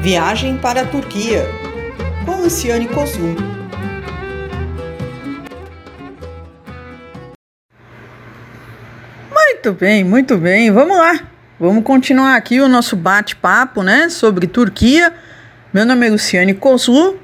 [0.00, 1.46] Viagem para a Turquia,
[2.24, 3.36] com Luciane Kozum.
[9.30, 10.70] Muito bem, muito bem.
[10.70, 11.20] Vamos lá.
[11.58, 15.12] Vamos continuar aqui o nosso bate-papo, né, sobre Turquia.
[15.70, 17.20] Meu nome é Luciane Kozlu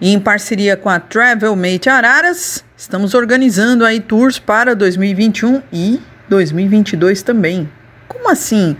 [0.00, 7.22] e em parceria com a Travelmate Araras, estamos organizando aí tours para 2021 e 2022
[7.22, 7.70] também.
[8.08, 8.76] Como assim?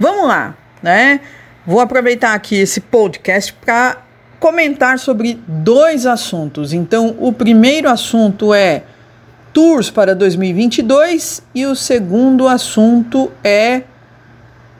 [0.00, 1.20] Vamos lá, né?
[1.66, 3.98] Vou aproveitar aqui esse podcast para
[4.38, 6.72] comentar sobre dois assuntos.
[6.72, 8.84] Então, o primeiro assunto é
[9.52, 13.82] tours para 2022 e o segundo assunto é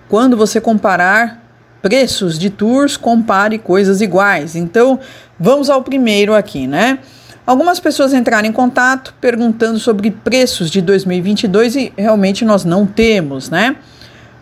[0.09, 1.43] quando você comparar
[1.83, 4.55] preços de tours, compare coisas iguais.
[4.55, 5.01] Então,
[5.41, 7.01] vamos ao primeiro aqui, né?
[7.45, 13.51] Algumas pessoas entraram em contato perguntando sobre preços de 2022 e realmente nós não temos,
[13.51, 13.75] né?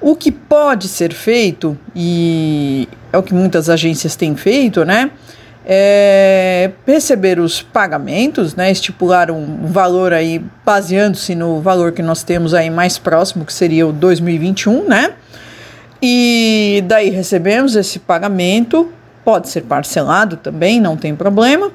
[0.07, 5.11] O que pode ser feito, e é o que muitas agências têm feito, né?
[5.65, 8.71] É receber os pagamentos, né?
[8.71, 13.87] Estipular um valor aí, baseando-se no valor que nós temos aí mais próximo, que seria
[13.87, 15.15] o 2021, né?
[16.03, 18.93] E daí recebemos esse pagamento,
[19.25, 21.71] pode ser parcelado também, não tem problema.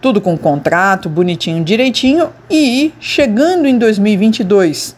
[0.00, 2.30] Tudo com contrato, bonitinho, direitinho.
[2.48, 4.96] E chegando em 2022,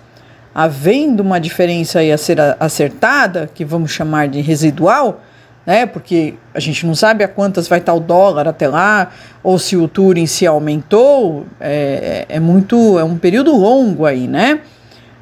[0.54, 5.20] havendo uma diferença aí a ser acertada, que vamos chamar de residual,
[5.64, 5.86] né?
[5.86, 9.10] Porque a gente não sabe a quantas vai estar o dólar até lá,
[9.42, 14.60] ou se o em si aumentou, é, é muito, é um período longo aí, né?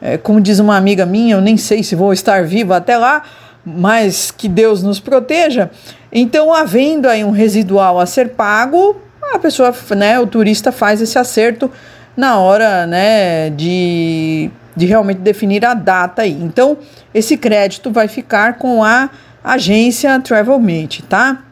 [0.01, 3.23] É, como diz uma amiga minha, eu nem sei se vou estar viva até lá,
[3.65, 5.71] mas que Deus nos proteja.
[6.13, 8.97] Então, havendo aí um residual a ser pago,
[9.35, 11.71] a pessoa, né, o turista faz esse acerto
[12.19, 16.39] na hora, né, de de realmente definir a data aí.
[16.41, 16.79] Então,
[17.13, 19.11] esse crédito vai ficar com a
[19.43, 21.43] agência Travelmate, tá?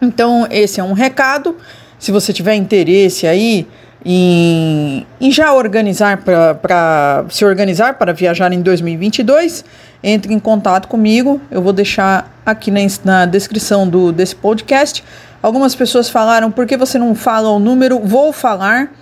[0.00, 1.56] Então, esse é um recado.
[1.98, 3.66] Se você tiver interesse aí
[4.04, 9.64] em, em já organizar para se organizar para viajar em 2022,
[10.02, 11.40] entre em contato comigo.
[11.50, 15.02] Eu vou deixar aqui na, na descrição do, desse podcast.
[15.42, 18.00] Algumas pessoas falaram, por que você não fala o número?
[18.00, 18.92] Vou falar.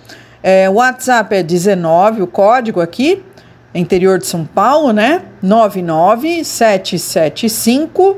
[0.41, 3.21] É, o WhatsApp é 19, o código aqui,
[3.73, 5.23] interior de São Paulo, né?
[5.41, 8.17] 99775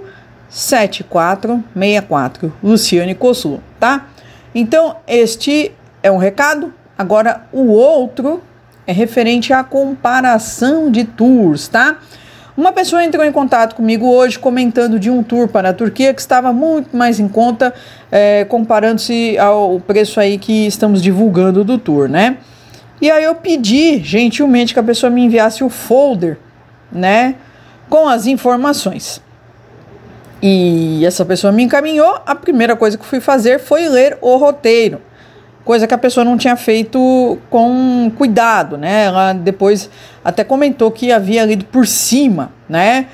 [0.50, 2.54] 7464.
[2.62, 4.06] Luciane Cossu, tá?
[4.54, 5.72] Então, este
[6.04, 6.74] é um recado.
[6.98, 8.44] Agora, o outro
[8.86, 11.98] é referente à comparação de tours, tá?
[12.62, 16.22] Uma pessoa entrou em contato comigo hoje comentando de um tour para a Turquia que
[16.22, 17.74] estava muito mais em conta,
[18.12, 22.38] é, comparando-se ao preço aí que estamos divulgando do tour, né?
[23.02, 26.38] E aí eu pedi gentilmente que a pessoa me enviasse o folder,
[26.92, 27.34] né,
[27.90, 29.20] com as informações.
[30.40, 32.22] E essa pessoa me encaminhou.
[32.28, 35.02] A primeira coisa que fui fazer foi ler o roteiro,
[35.64, 39.06] coisa que a pessoa não tinha feito com cuidado, né?
[39.06, 39.90] Ela depois
[40.24, 43.08] até comentou que havia lido por cima, né?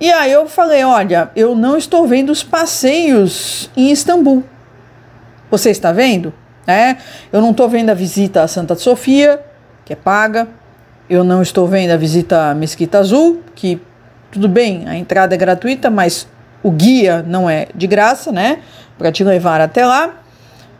[0.00, 4.42] E aí eu falei: olha, eu não estou vendo os passeios em Istambul.
[5.50, 6.32] Você está vendo?
[6.66, 6.96] Né?
[7.32, 9.40] Eu não estou vendo a visita a Santa Sofia,
[9.84, 10.48] que é paga.
[11.10, 13.80] Eu não estou vendo a visita à Mesquita Azul, que
[14.30, 16.26] tudo bem, a entrada é gratuita, mas
[16.62, 18.60] o guia não é de graça, né?
[18.96, 20.21] Para te levar até lá.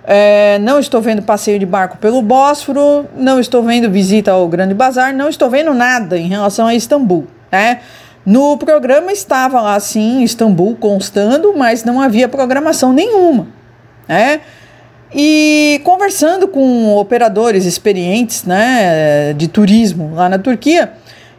[0.05, 4.75] É, não estou vendo passeio de barco pelo Bósforo, não estou vendo visita ao Grande
[4.75, 7.81] Bazar, não estou vendo nada em relação a Istambul, né?
[8.25, 13.49] No programa estava lá sim, Istambul constando, mas não havia programação nenhuma,
[14.09, 14.41] né?
[15.15, 20.93] E conversando com operadores experientes né, de turismo lá na Turquia,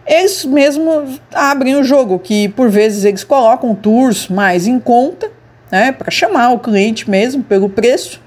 [0.06, 5.32] eles mesmo abrem o jogo, que por vezes eles colocam tours mais em conta,
[5.72, 8.22] né, para chamar o cliente mesmo pelo preço.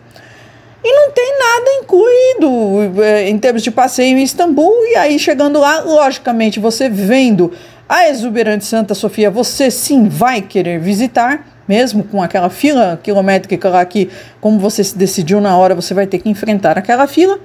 [0.89, 4.73] E não tem nada incluído eh, em termos de passeio em Istambul.
[4.87, 7.53] E aí, chegando lá, logicamente, você vendo
[7.89, 13.85] a exuberante Santa Sofia, você sim vai querer visitar mesmo com aquela fila quilométrica lá
[13.85, 14.09] que,
[14.41, 17.41] como você se decidiu na hora, você vai ter que enfrentar aquela fila.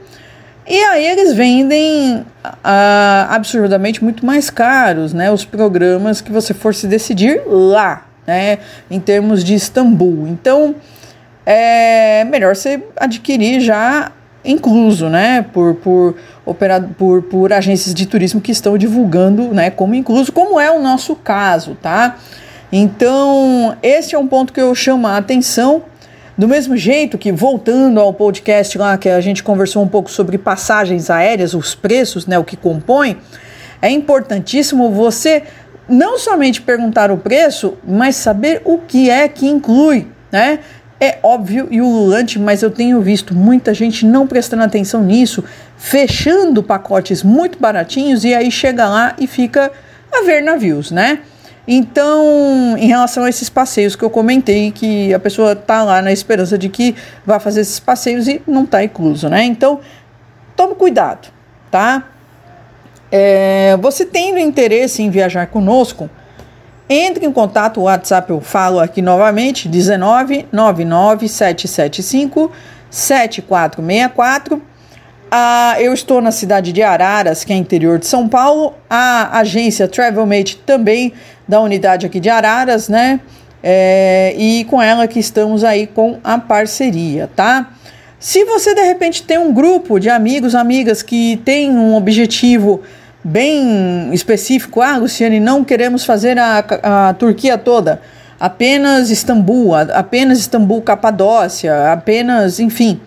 [0.68, 2.24] E aí eles vendem
[2.64, 5.32] ah, absurdamente muito mais caros, né?
[5.32, 8.60] Os programas que você for se decidir lá, né?
[8.92, 10.28] Em termos de Istambul.
[10.28, 10.76] Então,
[11.52, 14.12] é melhor você adquirir já
[14.44, 15.46] incluso, né?
[15.54, 16.16] Por, por,
[16.46, 19.70] operado, por, por agências de turismo que estão divulgando, né?
[19.70, 22.18] Como incluso, como é o nosso caso, tá?
[22.72, 25.84] Então, esse é um ponto que eu chamo a atenção.
[26.38, 30.38] Do mesmo jeito que, voltando ao podcast lá, que a gente conversou um pouco sobre
[30.38, 33.18] passagens aéreas, os preços, né, o que compõe,
[33.82, 35.44] é importantíssimo você
[35.88, 40.60] não somente perguntar o preço, mas saber o que é que inclui, né?
[41.04, 45.44] É óbvio e ululante, mas eu tenho visto muita gente não prestando atenção nisso,
[45.76, 49.72] fechando pacotes muito baratinhos e aí chega lá e fica
[50.14, 51.22] a ver navios, né?
[51.68, 56.12] Então, em relação a esses passeios que eu comentei, que a pessoa tá lá na
[56.12, 56.96] esperança de que
[57.26, 59.44] vá fazer esses passeios e não tá incluso, né?
[59.44, 59.80] Então,
[60.56, 61.30] tome cuidado,
[61.72, 62.10] tá?
[63.12, 66.08] É, você tendo interesse em viajar conosco,
[66.90, 72.52] entre em contato, o WhatsApp eu falo aqui novamente, 19 99 775
[72.90, 74.62] 7464.
[75.34, 78.74] Ah, eu estou na cidade de Araras, que é interior de São Paulo.
[78.90, 81.14] A agência Travelmate também
[81.48, 83.22] da unidade aqui de Araras, né?
[83.64, 87.72] É, e com ela que estamos aí com a parceria, tá?
[88.20, 92.82] Se você de repente tem um grupo de amigos, amigas que tem um objetivo
[93.24, 94.82] bem específico.
[94.82, 96.60] Ah, Luciane, não queremos fazer a,
[97.10, 98.02] a Turquia toda,
[98.40, 103.00] apenas Istambul, apenas Istambul, Capadócia, apenas, enfim.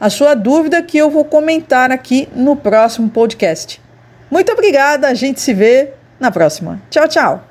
[0.00, 3.82] a sua dúvida que eu vou comentar aqui no próximo podcast.
[4.30, 6.80] Muito obrigada, a gente se vê na próxima.
[6.88, 7.47] Tchau, tchau.